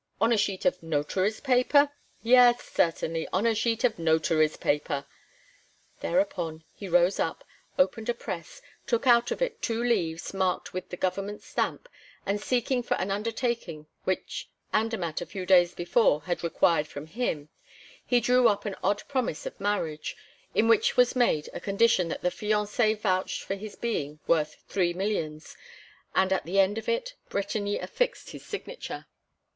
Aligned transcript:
"On 0.19 0.33
a 0.33 0.35
sheet 0.37 0.65
of 0.65 0.81
notary's 0.81 1.39
paper?" 1.39 1.91
"Yes, 2.23 2.63
certainly 2.67 3.27
on 3.31 3.45
a 3.45 3.53
sheet 3.53 3.83
of 3.83 3.99
notary's 3.99 4.57
paper!" 4.57 5.05
Thereupon, 5.99 6.63
he 6.73 6.87
rose 6.87 7.19
up, 7.19 7.43
opened 7.77 8.09
a 8.09 8.15
press, 8.15 8.63
took 8.87 9.05
out 9.05 9.29
of 9.29 9.43
it 9.43 9.61
two 9.61 9.83
leaves 9.83 10.33
marked 10.33 10.73
with 10.73 10.89
the 10.89 10.97
Government 10.97 11.43
stamp, 11.43 11.87
and, 12.25 12.41
seeking 12.41 12.81
for 12.81 12.97
the 12.97 13.11
undertaking 13.13 13.85
which 14.03 14.49
Andermatt, 14.73 15.21
a 15.21 15.25
few 15.27 15.45
days 15.45 15.75
before, 15.75 16.21
had 16.23 16.43
required 16.43 16.87
from 16.87 17.05
him, 17.05 17.49
he 18.03 18.19
drew 18.19 18.47
up 18.47 18.65
an 18.65 18.75
odd 18.83 19.03
promise 19.07 19.45
of 19.45 19.59
marriage, 19.61 20.17
in 20.55 20.67
which 20.67 20.89
it 20.89 20.97
was 20.97 21.15
made 21.15 21.47
a 21.53 21.59
condition 21.59 22.07
that 22.07 22.23
the 22.23 22.31
fiancé 22.31 22.97
vouched 22.99 23.43
for 23.43 23.53
his 23.53 23.75
being 23.75 24.19
worth 24.25 24.63
three 24.67 24.93
millions; 24.93 25.55
and, 26.15 26.33
at 26.33 26.43
the 26.43 26.57
end 26.57 26.79
of 26.79 26.89
it 26.89 27.13
Bretigny 27.29 27.77
affixed 27.77 28.31
his 28.31 28.43
signature. 28.43 29.05